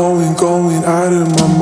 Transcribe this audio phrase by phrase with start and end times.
[0.00, 1.59] going, going out of my mind,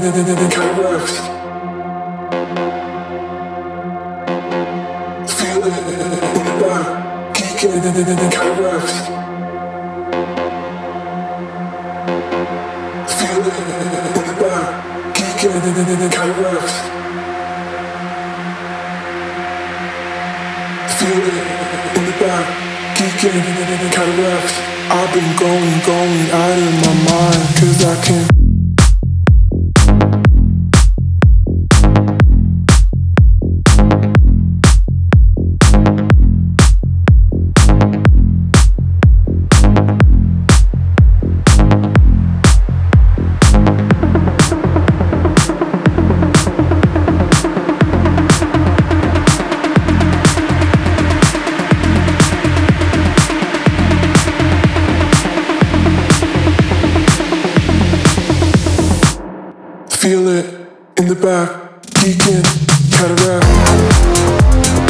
[0.00, 1.16] geeking, cataracts.
[5.32, 6.20] Feel it in the
[6.60, 6.86] back,
[7.34, 8.96] geeking, cataracts.
[13.16, 14.68] Feel it in the back,
[15.14, 16.76] geeking, cataracts.
[20.96, 21.46] Feel it
[21.96, 22.46] in the back,
[22.96, 24.54] geeking, cataracts.
[24.88, 28.35] I've been going, going out of my mind, cause I can.
[60.98, 62.42] In the back, geeking,
[62.90, 64.85] cataract.